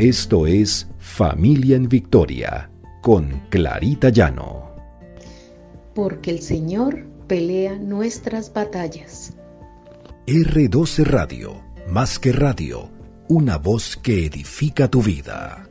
[0.00, 2.70] Esto es Familia en Victoria
[3.02, 4.74] con Clarita Llano.
[5.94, 9.36] Porque el Señor pelea nuestras batallas.
[10.26, 12.88] R12 Radio, más que radio,
[13.28, 15.68] una voz que edifica tu vida.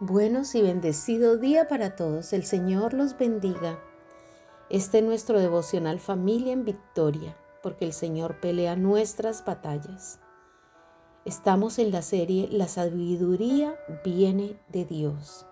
[0.00, 2.32] Buenos y bendecido día para todos.
[2.32, 3.78] El Señor los bendiga.
[4.68, 10.20] Este es nuestro devocional Familia en Victoria porque el Señor pelea nuestras batallas.
[11.24, 13.74] Estamos en la serie La sabiduría
[14.04, 15.46] viene de Dios.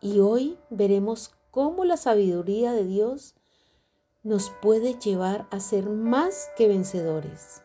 [0.00, 3.34] Y hoy veremos cómo la sabiduría de Dios
[4.22, 7.62] nos puede llevar a ser más que vencedores,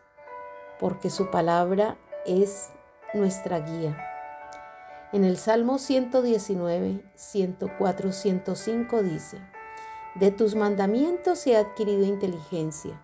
[0.79, 2.69] porque su palabra es
[3.13, 3.97] nuestra guía.
[5.11, 9.41] En el Salmo 119, 104, 105 dice,
[10.15, 13.01] de tus mandamientos he adquirido inteligencia,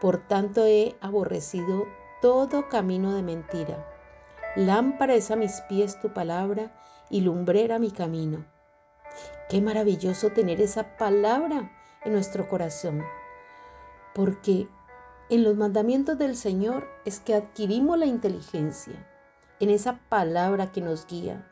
[0.00, 1.86] por tanto he aborrecido
[2.20, 3.86] todo camino de mentira.
[4.54, 6.70] Lámpara es a mis pies tu palabra
[7.08, 8.44] y lumbrera mi camino.
[9.48, 11.72] Qué maravilloso tener esa palabra
[12.04, 13.02] en nuestro corazón,
[14.14, 14.68] porque
[15.30, 19.08] en los mandamientos del Señor es que adquirimos la inteligencia,
[19.60, 21.50] en esa palabra que nos guía,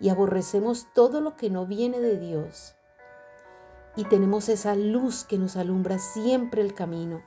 [0.00, 2.74] y aborrecemos todo lo que no viene de Dios
[3.96, 7.22] y tenemos esa luz que nos alumbra siempre el camino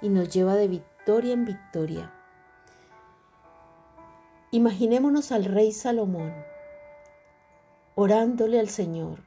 [0.00, 2.12] y nos lleva de victoria en victoria.
[4.50, 6.32] Imaginémonos al rey Salomón
[7.96, 9.20] orándole al Señor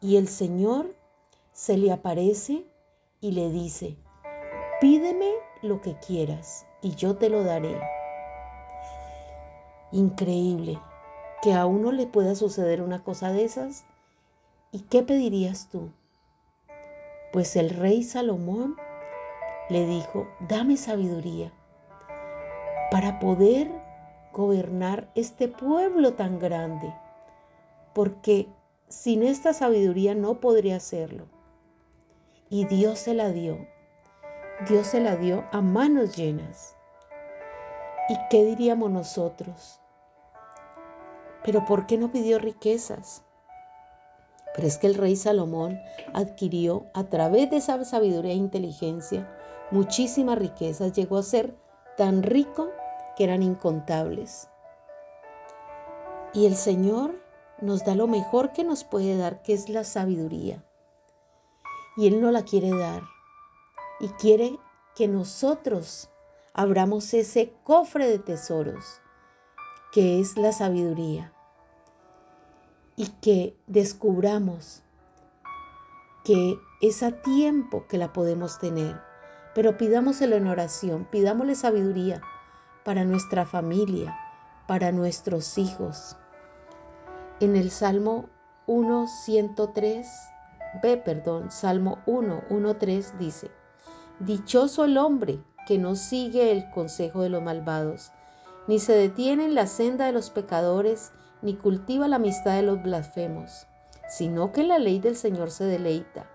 [0.00, 0.94] y el Señor
[1.52, 2.64] se le aparece
[3.20, 3.96] y le dice,
[4.80, 5.30] pídeme
[5.62, 7.80] lo que quieras y yo te lo daré.
[9.90, 10.78] Increíble
[11.42, 13.84] que a uno le pueda suceder una cosa de esas.
[14.70, 15.90] ¿Y qué pedirías tú?
[17.32, 18.76] Pues el rey Salomón
[19.68, 21.52] le dijo, dame sabiduría
[22.90, 23.70] para poder
[24.32, 26.94] gobernar este pueblo tan grande,
[27.92, 28.48] porque
[28.88, 31.26] sin esta sabiduría no podría hacerlo.
[32.48, 33.58] Y Dios se la dio.
[34.68, 36.76] Dios se la dio a manos llenas.
[38.08, 39.80] ¿Y qué diríamos nosotros?
[41.44, 43.22] Pero ¿por qué no pidió riquezas?
[44.58, 45.80] Pero es que el rey Salomón
[46.14, 49.32] adquirió a través de esa sabiduría e inteligencia
[49.70, 51.56] muchísimas riquezas, llegó a ser
[51.96, 52.68] tan rico
[53.16, 54.48] que eran incontables.
[56.34, 57.14] Y el Señor
[57.60, 60.64] nos da lo mejor que nos puede dar, que es la sabiduría.
[61.96, 63.04] Y Él no la quiere dar.
[64.00, 64.58] Y quiere
[64.96, 66.10] que nosotros
[66.52, 69.00] abramos ese cofre de tesoros,
[69.92, 71.32] que es la sabiduría
[72.98, 74.82] y que descubramos
[76.24, 79.00] que es a tiempo que la podemos tener.
[79.54, 82.20] Pero pidámoselo en oración, pidámosle sabiduría
[82.84, 84.18] para nuestra familia,
[84.66, 86.16] para nuestros hijos.
[87.38, 88.28] En el Salmo
[88.66, 90.08] 1, 103,
[90.82, 93.50] B, perdón, Salmo 1, 1, 3 dice,
[94.18, 95.38] Dichoso el hombre
[95.68, 98.10] que no sigue el consejo de los malvados,
[98.66, 101.12] ni se detiene en la senda de los pecadores,
[101.42, 103.66] ni cultiva la amistad de los blasfemos,
[104.08, 106.26] sino que la ley del Señor se deleita,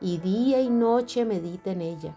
[0.00, 2.16] y día y noche medita en ella.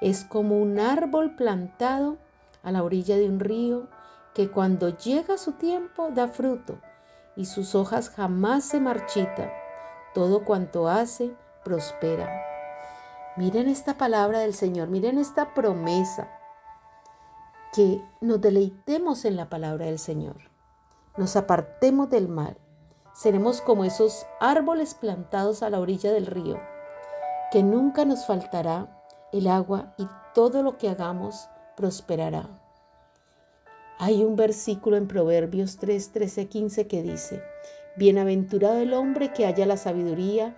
[0.00, 2.18] Es como un árbol plantado
[2.62, 3.88] a la orilla de un río,
[4.34, 6.78] que cuando llega su tiempo da fruto,
[7.36, 9.50] y sus hojas jamás se marchitan.
[10.14, 11.34] Todo cuanto hace
[11.64, 12.28] prospera.
[13.36, 16.28] Miren esta palabra del Señor, miren esta promesa,
[17.72, 20.57] que nos deleitemos en la palabra del Señor
[21.16, 22.56] nos apartemos del mal.
[23.14, 26.60] Seremos como esos árboles plantados a la orilla del río,
[27.50, 29.02] que nunca nos faltará
[29.32, 32.48] el agua y todo lo que hagamos prosperará.
[33.98, 37.42] Hay un versículo en Proverbios 3, 13, 15 que dice,
[37.96, 40.56] Bienaventurado el hombre que haya la sabiduría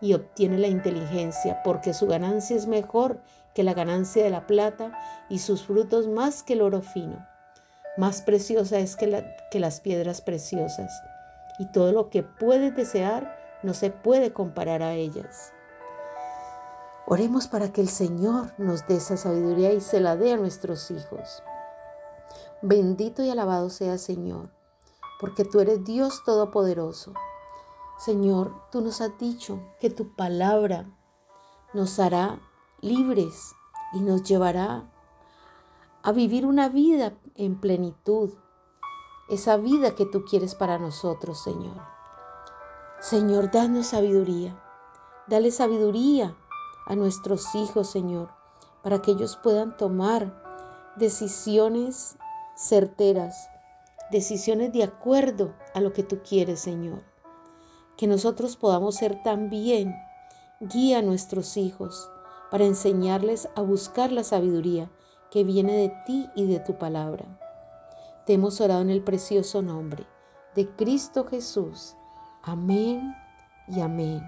[0.00, 3.20] y obtiene la inteligencia, porque su ganancia es mejor
[3.54, 4.92] que la ganancia de la plata
[5.28, 7.29] y sus frutos más que el oro fino.
[8.00, 9.06] Más preciosa es que,
[9.58, 10.90] las piedras preciosas,
[11.58, 15.52] y todo lo que puedes desear no se puede comparar a ellas.
[17.06, 20.90] Oremos para que el Señor nos dé esa sabiduría y se la dé a nuestros
[20.90, 21.42] hijos.
[22.62, 24.48] Bendito y alabado sea Señor,
[25.20, 27.12] porque tú eres Dios Todopoderoso.
[27.98, 30.86] Señor, tú nos has dicho que tu palabra
[31.74, 32.40] nos hará
[32.80, 33.52] libres
[33.92, 34.90] y nos llevará
[36.02, 38.30] a vivir una vida en plenitud,
[39.28, 41.76] esa vida que tú quieres para nosotros, Señor.
[43.00, 44.60] Señor, danos sabiduría,
[45.26, 46.36] dale sabiduría
[46.86, 48.30] a nuestros hijos, Señor,
[48.82, 50.42] para que ellos puedan tomar
[50.96, 52.16] decisiones
[52.56, 53.48] certeras,
[54.10, 57.02] decisiones de acuerdo a lo que tú quieres, Señor.
[57.96, 59.94] Que nosotros podamos ser también
[60.60, 62.10] guía a nuestros hijos
[62.50, 64.90] para enseñarles a buscar la sabiduría
[65.30, 67.24] que viene de ti y de tu palabra.
[68.26, 70.06] Te hemos orado en el precioso nombre
[70.54, 71.96] de Cristo Jesús.
[72.42, 73.14] Amén
[73.68, 74.22] y amén.